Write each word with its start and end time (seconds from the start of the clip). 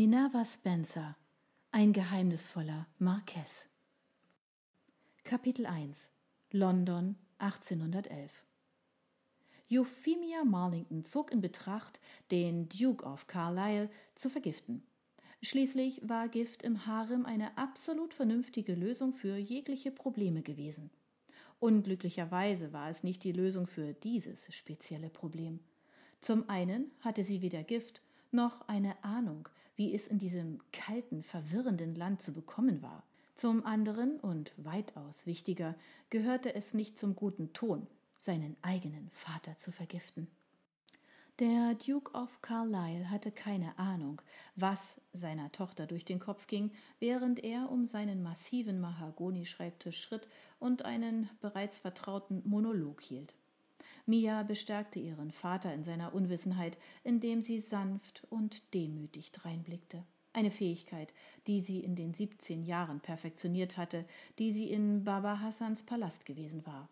Minerva 0.00 0.44
Spencer 0.44 1.16
Ein 1.72 1.92
geheimnisvoller 1.92 2.86
Marquess 3.00 3.68
Kapitel 5.24 5.66
1 5.66 6.12
London 6.52 7.16
1811 7.38 8.44
Euphemia 9.72 10.44
Marlington 10.44 11.04
zog 11.04 11.32
in 11.32 11.40
Betracht, 11.40 11.98
den 12.30 12.68
Duke 12.68 13.04
of 13.04 13.26
Carlisle 13.26 13.90
zu 14.14 14.30
vergiften. 14.30 14.84
Schließlich 15.42 16.08
war 16.08 16.28
Gift 16.28 16.62
im 16.62 16.86
Harem 16.86 17.26
eine 17.26 17.58
absolut 17.58 18.14
vernünftige 18.14 18.76
Lösung 18.76 19.12
für 19.14 19.36
jegliche 19.36 19.90
Probleme 19.90 20.42
gewesen. 20.42 20.90
Unglücklicherweise 21.58 22.72
war 22.72 22.88
es 22.88 23.02
nicht 23.02 23.24
die 23.24 23.32
Lösung 23.32 23.66
für 23.66 23.94
dieses 23.94 24.46
spezielle 24.54 25.10
Problem. 25.10 25.58
Zum 26.20 26.48
einen 26.48 26.92
hatte 27.00 27.24
sie 27.24 27.42
weder 27.42 27.64
Gift 27.64 28.00
noch 28.30 28.68
eine 28.68 29.02
Ahnung, 29.02 29.48
wie 29.78 29.94
es 29.94 30.08
in 30.08 30.18
diesem 30.18 30.60
kalten, 30.72 31.22
verwirrenden 31.22 31.94
Land 31.94 32.20
zu 32.20 32.32
bekommen 32.32 32.82
war. 32.82 33.04
Zum 33.36 33.64
anderen 33.64 34.18
und 34.18 34.52
weitaus 34.56 35.24
wichtiger 35.24 35.76
gehörte 36.10 36.52
es 36.56 36.74
nicht 36.74 36.98
zum 36.98 37.14
guten 37.14 37.52
Ton, 37.52 37.86
seinen 38.18 38.56
eigenen 38.60 39.08
Vater 39.12 39.56
zu 39.56 39.70
vergiften. 39.70 40.26
Der 41.38 41.76
Duke 41.76 42.12
of 42.14 42.42
Carlisle 42.42 43.08
hatte 43.08 43.30
keine 43.30 43.78
Ahnung, 43.78 44.20
was 44.56 45.00
seiner 45.12 45.52
Tochter 45.52 45.86
durch 45.86 46.04
den 46.04 46.18
Kopf 46.18 46.48
ging, 46.48 46.72
während 46.98 47.44
er 47.44 47.70
um 47.70 47.86
seinen 47.86 48.24
massiven 48.24 48.80
Mahagonischreibtisch 48.80 50.00
schritt 50.00 50.26
und 50.58 50.84
einen 50.84 51.30
bereits 51.40 51.78
vertrauten 51.78 52.42
Monolog 52.44 53.00
hielt. 53.00 53.32
Mia 54.08 54.42
bestärkte 54.42 54.98
ihren 54.98 55.30
Vater 55.32 55.74
in 55.74 55.84
seiner 55.84 56.14
Unwissenheit, 56.14 56.78
indem 57.04 57.42
sie 57.42 57.60
sanft 57.60 58.26
und 58.30 58.62
demütig 58.72 59.32
dreinblickte. 59.32 60.02
Eine 60.32 60.50
Fähigkeit, 60.50 61.12
die 61.46 61.60
sie 61.60 61.80
in 61.80 61.94
den 61.94 62.14
siebzehn 62.14 62.62
Jahren 62.62 63.00
perfektioniert 63.00 63.76
hatte, 63.76 64.06
die 64.38 64.52
sie 64.52 64.70
in 64.70 65.04
Baba 65.04 65.40
Hassans 65.40 65.82
Palast 65.82 66.24
gewesen 66.24 66.64
war. 66.64 66.88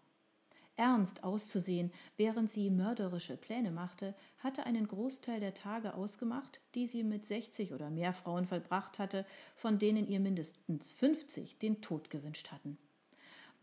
Ernst 0.76 1.24
auszusehen, 1.24 1.90
während 2.18 2.50
sie 2.50 2.68
mörderische 2.68 3.38
Pläne 3.38 3.70
machte, 3.70 4.14
hatte 4.40 4.66
einen 4.66 4.86
Großteil 4.86 5.40
der 5.40 5.54
Tage 5.54 5.94
ausgemacht, 5.94 6.60
die 6.74 6.86
sie 6.86 7.02
mit 7.02 7.24
sechzig 7.24 7.72
oder 7.72 7.88
mehr 7.88 8.12
Frauen 8.12 8.44
vollbracht 8.44 8.98
hatte, 8.98 9.24
von 9.54 9.78
denen 9.78 10.06
ihr 10.06 10.20
mindestens 10.20 10.92
fünfzig 10.92 11.58
den 11.58 11.80
Tod 11.80 12.10
gewünscht 12.10 12.52
hatten. 12.52 12.76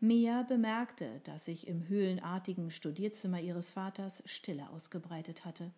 Mia 0.03 0.43
bemerkte, 0.43 1.21
dass 1.23 1.45
sich 1.45 1.65
im 1.65 1.87
höhlenartigen 1.87 2.71
Studierzimmer 2.71 3.39
ihres 3.39 3.69
Vaters 3.69 4.21
Stille 4.25 4.69
ausgebreitet 4.69 5.45
hatte. 5.45 5.71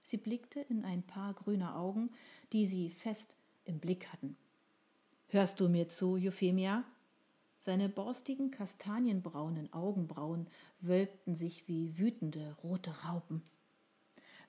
Sie 0.00 0.16
blickte 0.16 0.60
in 0.60 0.86
ein 0.86 1.02
paar 1.02 1.34
grüne 1.34 1.74
Augen, 1.74 2.08
die 2.54 2.64
sie 2.64 2.88
fest 2.88 3.36
im 3.66 3.78
Blick 3.78 4.10
hatten. 4.10 4.38
Hörst 5.28 5.60
du 5.60 5.68
mir 5.68 5.86
zu, 5.90 6.14
Euphemia? 6.14 6.82
Seine 7.58 7.90
borstigen, 7.90 8.50
kastanienbraunen 8.50 9.70
Augenbrauen 9.74 10.46
wölbten 10.80 11.34
sich 11.36 11.68
wie 11.68 11.98
wütende 11.98 12.56
rote 12.62 13.04
Raupen. 13.04 13.42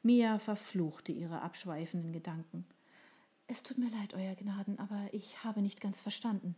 Mia 0.01 0.39
verfluchte 0.39 1.11
ihre 1.11 1.41
abschweifenden 1.41 2.13
Gedanken. 2.13 2.65
Es 3.47 3.63
tut 3.63 3.77
mir 3.77 3.89
leid, 3.89 4.13
Euer 4.13 4.35
Gnaden, 4.35 4.79
aber 4.79 5.09
ich 5.11 5.43
habe 5.43 5.61
nicht 5.61 5.81
ganz 5.81 5.99
verstanden. 5.99 6.55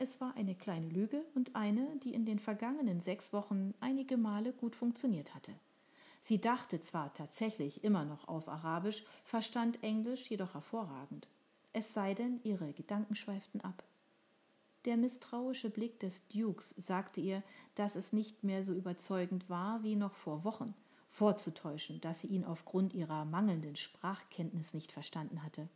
Es 0.00 0.20
war 0.20 0.36
eine 0.36 0.54
kleine 0.54 0.88
Lüge 0.88 1.24
und 1.34 1.56
eine, 1.56 1.96
die 2.04 2.14
in 2.14 2.24
den 2.24 2.38
vergangenen 2.38 3.00
sechs 3.00 3.32
Wochen 3.32 3.74
einige 3.80 4.16
Male 4.16 4.52
gut 4.52 4.76
funktioniert 4.76 5.34
hatte. 5.34 5.52
Sie 6.20 6.40
dachte 6.40 6.80
zwar 6.80 7.12
tatsächlich 7.14 7.82
immer 7.82 8.04
noch 8.04 8.28
auf 8.28 8.48
Arabisch, 8.48 9.04
verstand 9.24 9.82
Englisch 9.82 10.30
jedoch 10.30 10.54
hervorragend. 10.54 11.26
Es 11.72 11.94
sei 11.94 12.14
denn, 12.14 12.40
ihre 12.44 12.72
Gedanken 12.72 13.16
schweiften 13.16 13.60
ab. 13.60 13.82
Der 14.84 14.96
misstrauische 14.96 15.68
Blick 15.68 15.98
des 15.98 16.26
Dukes 16.28 16.74
sagte 16.76 17.20
ihr, 17.20 17.42
dass 17.74 17.96
es 17.96 18.12
nicht 18.12 18.44
mehr 18.44 18.62
so 18.62 18.72
überzeugend 18.72 19.50
war 19.50 19.82
wie 19.82 19.96
noch 19.96 20.14
vor 20.14 20.44
Wochen, 20.44 20.74
vorzutäuschen, 21.10 22.00
dass 22.00 22.20
sie 22.20 22.28
ihn 22.28 22.44
aufgrund 22.44 22.94
ihrer 22.94 23.24
mangelnden 23.24 23.74
Sprachkenntnis 23.74 24.74
nicht 24.74 24.92
verstanden 24.92 25.42
hatte. 25.42 25.68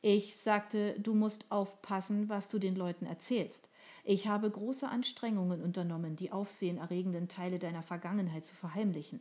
Ich 0.00 0.36
sagte, 0.36 0.98
du 1.00 1.14
musst 1.14 1.50
aufpassen, 1.50 2.28
was 2.28 2.48
du 2.48 2.58
den 2.58 2.76
Leuten 2.76 3.04
erzählst. 3.04 3.68
Ich 4.04 4.28
habe 4.28 4.48
große 4.48 4.88
Anstrengungen 4.88 5.60
unternommen, 5.60 6.14
die 6.14 6.30
aufsehenerregenden 6.30 7.28
Teile 7.28 7.58
deiner 7.58 7.82
Vergangenheit 7.82 8.44
zu 8.44 8.54
verheimlichen. 8.54 9.20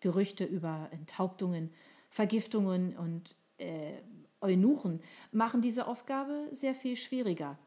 Gerüchte 0.00 0.44
über 0.44 0.88
Enthauptungen, 0.90 1.70
Vergiftungen 2.10 2.96
und 2.96 3.36
äh, 3.58 3.94
Eunuchen 4.40 5.00
machen 5.32 5.62
diese 5.62 5.86
Aufgabe 5.86 6.48
sehr 6.52 6.74
viel 6.74 6.96
schwieriger. 6.96 7.58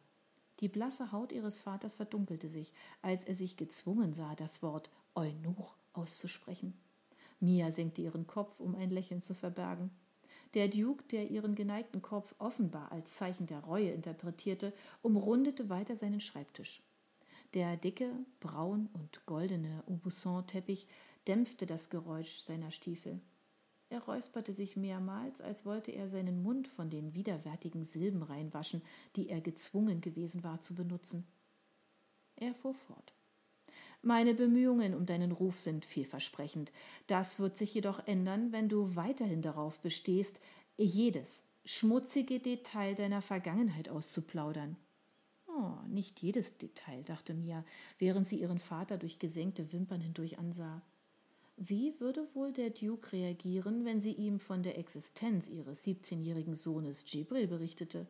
Die 0.60 0.68
blasse 0.68 1.12
Haut 1.12 1.32
ihres 1.32 1.60
Vaters 1.60 1.96
verdunkelte 1.96 2.48
sich, 2.48 2.74
als 3.02 3.26
er 3.26 3.34
sich 3.34 3.58
gezwungen 3.58 4.14
sah, 4.14 4.36
das 4.36 4.62
Wort 4.62 4.90
Eunuch 5.16 5.76
auszusprechen. 5.94 6.74
Mia 7.40 7.72
senkte 7.72 8.02
ihren 8.02 8.28
Kopf, 8.28 8.60
um 8.60 8.76
ein 8.76 8.92
Lächeln 8.92 9.22
zu 9.22 9.34
verbergen. 9.34 9.90
Der 10.54 10.68
Duke, 10.68 11.04
der 11.06 11.32
ihren 11.32 11.56
geneigten 11.56 12.02
Kopf 12.02 12.36
offenbar 12.38 12.92
als 12.92 13.16
Zeichen 13.16 13.48
der 13.48 13.60
Reue 13.60 13.92
interpretierte, 13.92 14.74
umrundete 15.02 15.70
weiter 15.70 15.96
seinen 15.96 16.20
Schreibtisch. 16.20 16.82
Der 17.54 17.78
dicke, 17.78 18.10
braun 18.40 18.90
und 18.94 19.26
goldene 19.26 19.84
Aubusson-Teppich 19.88 20.88
dämpfte 21.28 21.66
das 21.66 21.90
Geräusch 21.90 22.42
seiner 22.42 22.72
Stiefel. 22.72 23.22
Er 23.90 24.02
räusperte 24.04 24.54
sich 24.54 24.78
mehrmals, 24.78 25.42
als 25.42 25.66
wollte 25.66 25.92
er 25.92 26.08
seinen 26.08 26.44
Mund 26.44 26.68
von 26.70 26.90
den 26.90 27.14
widerwärtigen 27.14 27.84
Silben 27.84 28.24
reinwaschen, 28.24 28.82
die 29.18 29.30
er 29.30 29.42
gezwungen 29.42 30.00
gewesen 30.00 30.44
war 30.44 30.62
zu 30.62 30.74
benutzen. 30.74 31.26
Er 32.38 32.54
fuhr 32.56 32.74
fort. 32.74 33.14
Meine 34.04 34.34
Bemühungen 34.34 34.96
um 34.96 35.06
deinen 35.06 35.32
Ruf 35.32 35.60
sind 35.60 35.86
vielversprechend. 35.86 36.72
Das 37.06 37.40
wird 37.40 37.56
sich 37.56 37.74
jedoch 37.74 38.08
ändern, 38.08 38.52
wenn 38.52 38.68
du 38.68 38.96
weiterhin 38.96 39.44
darauf 39.44 39.80
bestehst, 39.80 40.40
jedes 40.78 41.44
schmutzige 41.66 42.40
Detail 42.40 42.96
deiner 42.96 43.22
Vergangenheit 43.22 43.90
auszuplaudern. 43.90 44.76
Oh, 45.48 45.74
nicht 45.88 46.20
jedes 46.22 46.58
Detail, 46.58 47.04
dachte 47.04 47.36
Mia, 47.36 47.64
während 48.00 48.28
sie 48.28 48.40
ihren 48.40 48.60
Vater 48.60 48.98
durch 48.98 49.20
gesenkte 49.20 49.72
Wimpern 49.72 50.02
hindurch 50.02 50.40
ansah. 50.40 50.82
Wie 51.58 52.00
würde 52.00 52.28
wohl 52.34 52.52
der 52.54 52.72
Duke 52.72 53.12
reagieren, 53.12 53.86
wenn 53.86 54.02
sie 54.02 54.14
ihm 54.14 54.40
von 54.40 54.64
der 54.64 54.80
Existenz 54.80 55.48
ihres 55.48 55.84
siebzehnjährigen 55.84 56.56
Sohnes 56.56 57.04
Jibril 57.06 57.46
berichtete? 57.46 58.08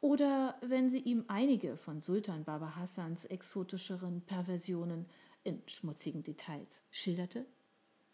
Oder 0.00 0.56
wenn 0.60 0.90
sie 0.90 0.98
ihm 0.98 1.24
einige 1.26 1.76
von 1.76 2.00
Sultan 2.00 2.44
Baba 2.44 2.76
Hassans 2.76 3.24
exotischeren 3.24 4.20
Perversionen 4.20 5.06
in 5.44 5.62
schmutzigen 5.66 6.22
Details 6.22 6.82
schilderte? 6.90 7.46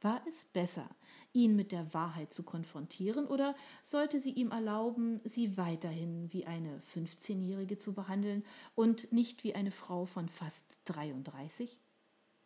War 0.02 0.22
es 0.26 0.44
besser, 0.44 0.88
ihn 1.32 1.56
mit 1.56 1.72
der 1.72 1.92
Wahrheit 1.92 2.32
zu 2.32 2.42
konfrontieren, 2.42 3.26
oder 3.26 3.54
sollte 3.82 4.18
sie 4.18 4.32
ihm 4.32 4.50
erlauben, 4.50 5.20
sie 5.24 5.58
weiterhin 5.58 6.32
wie 6.32 6.46
eine 6.46 6.80
fünfzehnjährige 6.80 7.76
zu 7.76 7.92
behandeln 7.92 8.44
und 8.74 9.12
nicht 9.12 9.44
wie 9.44 9.54
eine 9.54 9.70
Frau 9.70 10.06
von 10.06 10.28
fast 10.28 10.78
dreiunddreißig? 10.86 11.78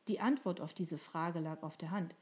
Die 0.08 0.20
Antwort 0.20 0.60
auf 0.60 0.74
diese 0.74 0.98
Frage 0.98 1.38
lag 1.38 1.62
auf 1.62 1.76
der 1.76 1.92
Hand. 1.92 2.14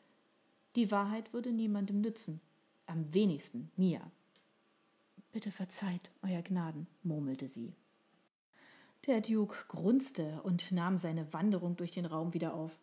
Die 0.76 0.90
Wahrheit 0.90 1.32
würde 1.32 1.50
niemandem 1.50 2.00
nützen, 2.00 2.40
am 2.86 3.12
wenigsten 3.12 3.70
mir. 3.76 4.02
Bitte 5.32 5.50
verzeiht, 5.50 6.10
Euer 6.22 6.42
Gnaden, 6.42 6.86
murmelte 7.02 7.48
sie. 7.48 7.72
Der 9.06 9.20
Duke 9.20 9.56
grunzte 9.66 10.40
und 10.44 10.70
nahm 10.70 10.96
seine 10.96 11.32
Wanderung 11.32 11.74
durch 11.74 11.90
den 11.90 12.06
Raum 12.06 12.34
wieder 12.34 12.54
auf. 12.54 12.78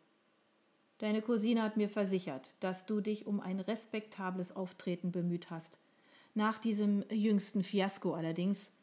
Deine 0.98 1.22
Cousine 1.22 1.64
hat 1.64 1.78
mir 1.78 1.88
versichert, 1.88 2.56
dass 2.60 2.86
du 2.86 3.00
dich 3.00 3.26
um 3.26 3.40
ein 3.40 3.62
respektables 3.62 4.54
Auftreten 4.54 5.14
bemüht 5.14 5.50
hast. 5.50 5.80
Nach 6.36 6.60
diesem 6.60 7.06
jüngsten 7.10 7.64
Fiasko 7.64 8.14
allerdings. 8.14 8.74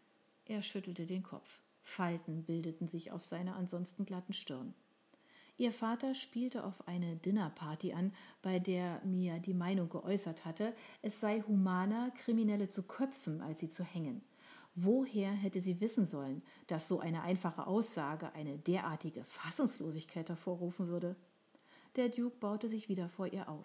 Er 0.46 0.62
schüttelte 0.62 1.04
den 1.04 1.22
Kopf. 1.22 1.60
Falten 1.82 2.42
bildeten 2.44 2.88
sich 2.88 3.12
auf 3.12 3.22
seiner 3.22 3.56
ansonsten 3.56 4.06
glatten 4.06 4.32
Stirn. 4.32 4.72
Ihr 5.58 5.72
Vater 5.72 6.14
spielte 6.14 6.64
auf 6.64 6.88
eine 6.88 7.16
Dinnerparty 7.16 7.92
an, 7.92 8.12
bei 8.40 8.58
der 8.58 9.00
Mia 9.04 9.38
die 9.38 9.54
Meinung 9.54 9.90
geäußert 9.90 10.44
hatte, 10.44 10.74
es 11.02 11.20
sei 11.20 11.42
humaner, 11.42 12.12
Kriminelle 12.12 12.68
zu 12.68 12.82
köpfen, 12.82 13.42
als 13.42 13.60
sie 13.60 13.68
zu 13.68 13.84
hängen. 13.84 14.22
Woher 14.78 15.30
hätte 15.30 15.62
sie 15.62 15.80
wissen 15.80 16.04
sollen, 16.04 16.42
dass 16.66 16.86
so 16.86 17.00
eine 17.00 17.22
einfache 17.22 17.66
Aussage 17.66 18.30
eine 18.34 18.58
derartige 18.58 19.24
Fassungslosigkeit 19.24 20.28
hervorrufen 20.28 20.88
würde? 20.88 21.16
Der 21.96 22.10
Duke 22.10 22.36
baute 22.36 22.68
sich 22.68 22.90
wieder 22.90 23.08
vor 23.08 23.26
ihr 23.26 23.48
auf. 23.48 23.64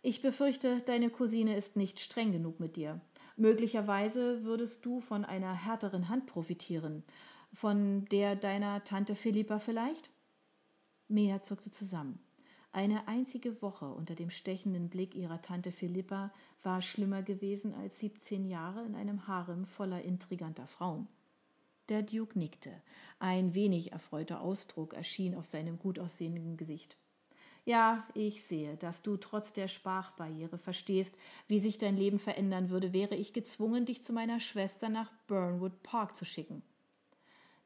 Ich 0.00 0.22
befürchte, 0.22 0.80
deine 0.82 1.10
Cousine 1.10 1.56
ist 1.56 1.76
nicht 1.76 1.98
streng 1.98 2.30
genug 2.30 2.60
mit 2.60 2.76
dir. 2.76 3.00
Möglicherweise 3.36 4.44
würdest 4.44 4.86
du 4.86 5.00
von 5.00 5.24
einer 5.24 5.54
härteren 5.54 6.08
Hand 6.08 6.26
profitieren. 6.26 7.02
Von 7.52 8.04
der 8.06 8.36
deiner 8.36 8.84
Tante 8.84 9.16
Philippa 9.16 9.58
vielleicht? 9.58 10.08
Mea 11.08 11.42
zuckte 11.42 11.72
zusammen. 11.72 12.20
Eine 12.72 13.08
einzige 13.08 13.62
Woche 13.62 13.86
unter 13.86 14.14
dem 14.14 14.30
stechenden 14.30 14.88
Blick 14.90 15.16
ihrer 15.16 15.42
Tante 15.42 15.72
Philippa 15.72 16.32
war 16.62 16.80
schlimmer 16.82 17.22
gewesen 17.22 17.74
als 17.74 17.98
siebzehn 17.98 18.46
Jahre 18.46 18.84
in 18.84 18.94
einem 18.94 19.26
Harem 19.26 19.66
voller 19.66 20.02
intriganter 20.02 20.68
Frauen. 20.68 21.08
Der 21.88 22.02
Duke 22.02 22.38
nickte. 22.38 22.70
Ein 23.18 23.54
wenig 23.54 23.90
erfreuter 23.90 24.40
Ausdruck 24.40 24.94
erschien 24.94 25.34
auf 25.34 25.46
seinem 25.46 25.80
gut 25.80 25.98
aussehenden 25.98 26.56
Gesicht. 26.56 26.96
Ja, 27.64 28.06
ich 28.14 28.44
sehe, 28.44 28.76
dass 28.76 29.02
du 29.02 29.16
trotz 29.16 29.52
der 29.52 29.66
Sprachbarriere 29.66 30.56
verstehst, 30.56 31.16
wie 31.48 31.58
sich 31.58 31.76
dein 31.76 31.96
Leben 31.96 32.20
verändern 32.20 32.70
würde, 32.70 32.92
wäre 32.92 33.16
ich 33.16 33.32
gezwungen, 33.32 33.84
dich 33.84 34.02
zu 34.04 34.12
meiner 34.12 34.38
Schwester 34.38 34.88
nach 34.88 35.10
Burnwood 35.26 35.82
Park 35.82 36.14
zu 36.14 36.24
schicken. 36.24 36.62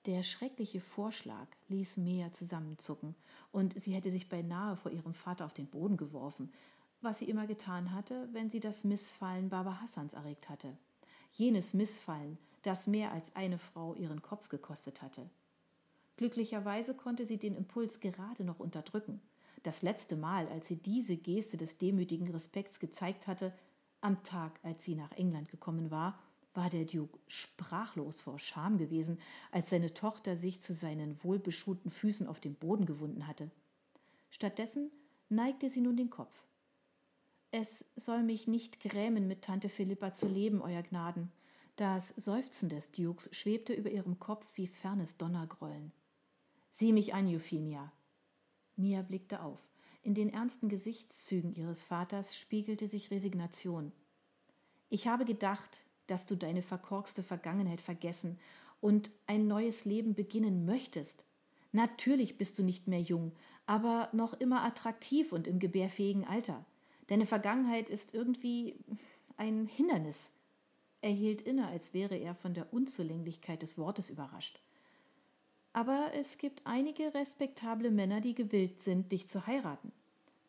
Der 0.07 0.23
schreckliche 0.23 0.81
Vorschlag 0.81 1.47
ließ 1.69 1.97
Mea 1.97 2.31
zusammenzucken, 2.31 3.15
und 3.53 3.81
sie 3.81 3.95
hätte 3.95 4.11
sich 4.11 4.29
beinahe 4.29 4.77
vor 4.77 4.91
ihrem 4.93 5.15
Vater 5.15 5.47
auf 5.47 5.55
den 5.55 5.67
Boden 5.67 5.97
geworfen, 5.97 6.53
was 7.01 7.21
sie 7.21 7.29
immer 7.29 7.47
getan 7.47 7.93
hatte, 7.93 8.29
wenn 8.33 8.51
sie 8.51 8.61
das 8.61 8.85
Missfallen 8.85 9.49
Baba 9.49 9.81
Hassans 9.81 10.13
erregt 10.13 10.51
hatte. 10.51 10.77
Jenes 11.33 11.73
Missfallen, 11.73 12.37
das 12.63 12.87
mehr 12.87 13.13
als 13.13 13.35
eine 13.35 13.59
Frau 13.59 13.95
ihren 13.95 14.21
Kopf 14.21 14.51
gekostet 14.51 15.01
hatte. 15.01 15.29
Glücklicherweise 16.17 16.95
konnte 16.95 17.27
sie 17.27 17.39
den 17.39 17.57
Impuls 17.57 18.01
gerade 18.01 18.45
noch 18.45 18.61
unterdrücken. 18.61 19.23
Das 19.63 19.81
letzte 19.81 20.17
Mal, 20.17 20.49
als 20.49 20.69
sie 20.69 20.77
diese 20.77 21.17
Geste 21.17 21.57
des 21.57 21.79
demütigen 21.79 22.31
Respekts 22.31 22.79
gezeigt 22.79 23.27
hatte, 23.27 23.55
am 24.03 24.23
Tag, 24.23 24.61
als 24.63 24.85
sie 24.85 24.95
nach 24.95 25.13
England 25.13 25.49
gekommen 25.49 25.91
war, 25.91 26.19
war 26.55 26.71
der 26.71 26.85
Duke 26.85 27.19
sprachlos 27.27 28.21
vor 28.21 28.39
Scham 28.39 28.79
gewesen, 28.79 29.19
als 29.51 29.71
seine 29.71 29.93
Tochter 29.93 30.37
sich 30.37 30.61
zu 30.61 30.73
seinen 30.73 31.23
wohlbeschuhten 31.23 31.91
Füßen 31.91 32.27
auf 32.27 32.41
dem 32.41 32.55
Boden 32.55 32.87
gewunden 32.87 33.27
hatte. 33.27 33.51
Stattdessen 34.31 34.91
neigte 35.29 35.69
sie 35.69 35.81
nun 35.81 35.97
den 35.97 36.11
Kopf. 36.11 36.45
Es 37.51 37.87
soll 37.95 38.23
mich 38.23 38.49
nicht 38.49 38.81
grämen, 38.81 39.29
mit 39.29 39.43
Tante 39.43 39.69
Philippa 39.69 40.13
zu 40.13 40.27
leben, 40.27 40.61
Euer 40.61 40.83
Gnaden. 40.83 41.31
Das 41.77 42.09
Seufzen 42.09 42.69
des 42.69 42.91
Dukes 42.93 43.29
schwebte 43.33 43.73
über 43.73 43.91
ihrem 43.91 44.19
Kopf 44.19 44.47
wie 44.57 44.67
fernes 44.67 45.17
Donnergrollen. 45.17 45.93
Sieh 46.71 46.93
mich 46.93 47.15
an, 47.15 47.27
Euphemia. 47.27 47.93
Mia 48.77 49.03
blickte 49.03 49.43
auf. 49.43 49.61
In 50.03 50.15
den 50.15 50.33
ernsten 50.33 50.69
Gesichtszügen 50.69 51.55
ihres 51.55 51.85
Vaters 51.85 52.37
spiegelte 52.37 52.89
sich 52.89 53.11
Resignation. 53.11 53.93
Ich 54.91 55.07
habe 55.07 55.25
gedacht, 55.25 55.85
dass 56.07 56.27
du 56.27 56.37
deine 56.37 56.63
verkorkste 56.63 57.23
Vergangenheit 57.23 57.81
vergessen 57.81 58.39
und 58.81 59.11
ein 59.27 59.47
neues 59.47 59.85
Leben 59.85 60.15
beginnen 60.15 60.67
möchtest. 60.67 61.25
Natürlich 61.73 62.39
bist 62.39 62.59
du 62.59 62.63
nicht 62.63 62.87
mehr 62.87 63.01
jung, 63.01 63.33
aber 63.67 64.09
noch 64.13 64.35
immer 64.35 64.63
attraktiv 64.63 65.33
und 65.33 65.47
im 65.47 65.59
gebärfähigen 65.59 66.25
Alter. 66.25 66.65
Deine 67.07 67.27
Vergangenheit 67.27 67.89
ist 67.89 68.15
irgendwie 68.15 68.77
ein 69.37 69.67
Hindernis. 69.67 70.31
Er 71.01 71.11
hielt 71.11 71.43
inne, 71.43 71.67
als 71.67 71.93
wäre 71.93 72.17
er 72.17 72.35
von 72.35 72.55
der 72.55 72.73
Unzulänglichkeit 72.73 73.63
des 73.63 73.77
Wortes 73.77 74.09
überrascht. 74.09 74.61
Aber 75.73 76.13
es 76.15 76.39
gibt 76.39 76.63
einige 76.65 77.13
respektable 77.15 77.91
Männer, 77.91 78.21
die 78.21 78.35
gewillt 78.35 78.81
sind, 78.81 79.11
dich 79.11 79.27
zu 79.29 79.47
heiraten. 79.47 79.93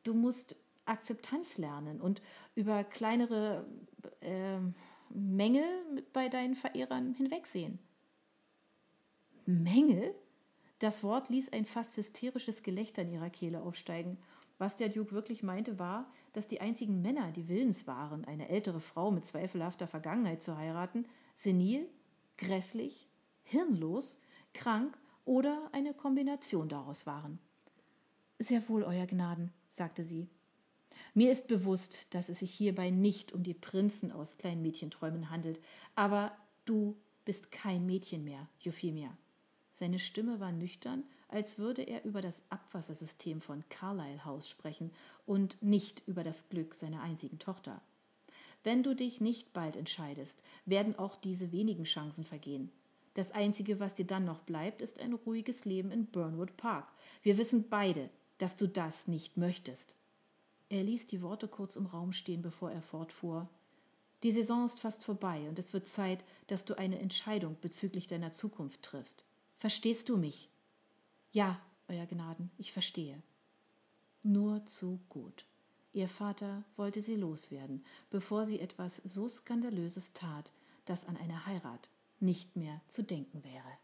Du 0.04 0.14
musst 0.14 0.56
Akzeptanz 0.86 1.58
lernen 1.58 2.00
und 2.00 2.22
über 2.54 2.84
kleinere 2.84 3.66
äh, 4.22 4.60
Mängel 5.10 5.66
bei 6.14 6.30
deinen 6.30 6.56
Verehrern 6.56 7.14
hinwegsehen. 7.14 7.80
Mängel? 9.46 10.16
Das 10.80 11.04
Wort 11.04 11.30
ließ 11.30 11.54
ein 11.54 11.66
fast 11.66 11.96
hysterisches 11.98 12.64
Gelächter 12.64 13.04
in 13.04 13.12
ihrer 13.12 13.30
Kehle 13.30 13.62
aufsteigen. 13.62 14.18
Was 14.58 14.76
der 14.76 14.90
Duke 14.90 15.12
wirklich 15.12 15.44
meinte, 15.44 15.80
war, 15.80 16.12
dass 16.34 16.48
die 16.48 16.62
einzigen 16.62 17.02
Männer, 17.02 17.32
die 17.32 17.48
willens 17.48 17.88
waren, 17.88 18.26
eine 18.26 18.50
ältere 18.50 18.80
Frau 18.80 19.12
mit 19.12 19.26
zweifelhafter 19.26 19.88
Vergangenheit 19.88 20.42
zu 20.42 20.58
heiraten, 20.58 21.06
senil, 21.36 21.90
grässlich, 22.38 23.08
hirnlos, 23.44 24.20
krank 24.54 24.98
oder 25.26 25.70
eine 25.72 25.94
Kombination 25.94 26.70
daraus 26.70 27.06
waren. 27.06 27.40
Sehr 28.40 28.68
wohl, 28.68 28.84
Euer 28.84 29.06
Gnaden, 29.06 29.52
sagte 29.70 30.04
sie. 30.04 30.30
Mir 31.14 31.32
ist 31.32 31.48
bewusst, 31.48 32.08
dass 32.14 32.30
es 32.30 32.40
sich 32.40 32.52
hierbei 32.52 32.90
nicht 32.90 33.32
um 33.32 33.44
die 33.44 33.54
Prinzen 33.54 34.12
aus 34.12 34.38
Kleinmädchenträumen 34.38 35.30
handelt, 35.30 35.60
aber 35.96 36.36
du 36.66 36.98
bist 37.24 37.52
kein 37.52 37.86
Mädchen 37.86 38.24
mehr, 38.24 38.48
Euphemia. 38.66 39.18
Seine 39.74 40.00
Stimme 40.00 40.40
war 40.40 40.52
nüchtern, 40.52 41.04
als 41.28 41.58
würde 41.58 41.82
er 41.82 42.06
über 42.06 42.22
das 42.22 42.42
Abwassersystem 42.50 43.42
von 43.42 43.64
Carlyle 43.70 44.24
House 44.24 44.50
sprechen 44.50 44.92
und 45.26 45.62
nicht 45.62 46.04
über 46.08 46.24
das 46.24 46.48
Glück 46.50 46.74
seiner 46.74 47.02
einzigen 47.02 47.40
Tochter. 47.40 47.82
Wenn 48.64 48.84
du 48.84 48.96
dich 48.96 49.22
nicht 49.22 49.54
bald 49.54 49.76
entscheidest, 49.76 50.42
werden 50.66 50.98
auch 50.98 51.16
diese 51.16 51.52
wenigen 51.52 51.84
Chancen 51.84 52.24
vergehen. 52.24 52.72
Das 53.14 53.32
Einzige, 53.32 53.80
was 53.80 53.96
dir 53.96 54.06
dann 54.06 54.26
noch 54.26 54.42
bleibt, 54.42 54.82
ist 54.82 55.00
ein 55.00 55.14
ruhiges 55.14 55.66
Leben 55.66 55.92
in 55.92 56.06
Burnwood 56.08 56.58
Park. 56.58 56.92
Wir 57.22 57.38
wissen 57.38 57.70
beide, 57.70 58.10
dass 58.38 58.58
du 58.58 58.68
das 58.68 59.08
nicht 59.08 59.38
möchtest. 59.38 59.96
Er 60.70 60.84
ließ 60.84 61.08
die 61.08 61.22
Worte 61.22 61.48
kurz 61.48 61.76
im 61.76 61.86
Raum 61.86 62.14
stehen, 62.14 62.42
bevor 62.42 62.72
er 62.72 62.82
fortfuhr. 62.82 63.48
Die 64.24 64.32
Saison 64.32 64.66
ist 64.66 64.80
fast 64.80 65.04
vorbei 65.04 65.48
und 65.50 65.60
es 65.60 65.74
wird 65.74 65.88
Zeit, 65.88 66.24
dass 66.48 66.66
du 66.66 66.76
eine 66.78 67.00
Entscheidung 67.00 67.58
bezüglich 67.62 68.08
deiner 68.08 68.34
Zukunft 68.34 68.82
triffst. 68.82 69.24
Verstehst 69.58 70.10
du 70.10 70.18
mich? 70.18 70.50
Ja, 71.32 71.60
Euer 71.88 72.08
Gnaden, 72.08 72.50
ich 72.58 72.72
verstehe. 72.72 73.22
Nur 74.24 74.66
zu 74.66 75.00
gut. 75.10 75.46
Ihr 75.94 76.10
Vater 76.10 76.64
wollte 76.76 77.02
sie 77.02 77.16
loswerden, 77.16 77.86
bevor 78.10 78.44
sie 78.44 78.60
etwas 78.60 78.98
so 79.06 79.30
Skandalöses 79.30 80.14
tat, 80.14 80.52
dass 80.86 81.06
an 81.06 81.16
eine 81.16 81.46
Heirat 81.46 81.90
nicht 82.20 82.56
mehr 82.56 82.82
zu 82.88 83.04
denken 83.04 83.44
wäre. 83.44 83.78